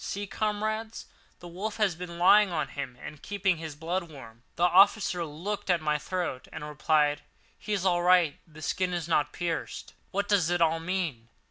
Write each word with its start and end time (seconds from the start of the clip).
See, 0.03 0.25
comrades, 0.25 1.05
the 1.41 1.47
wolf 1.47 1.77
has 1.77 1.93
been 1.93 2.17
lying 2.17 2.51
on 2.51 2.69
him 2.69 2.97
and 2.99 3.21
keeping 3.21 3.57
his 3.57 3.75
blood 3.75 4.05
warm." 4.09 4.41
The 4.55 4.63
officer 4.63 5.23
looked 5.23 5.69
at 5.69 5.79
my 5.79 5.99
throat 5.99 6.47
and 6.51 6.67
replied: 6.67 7.21
"He 7.59 7.73
is 7.73 7.85
all 7.85 8.01
right; 8.01 8.39
the 8.47 8.63
skin 8.63 8.93
is 8.95 9.07
not 9.07 9.31
pierced. 9.31 9.93
What 10.09 10.27
does 10.27 10.49
it 10.49 10.59
all 10.59 10.79
mean? 10.79 11.29